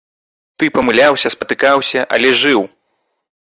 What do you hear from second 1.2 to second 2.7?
спатыкаўся, але жыў!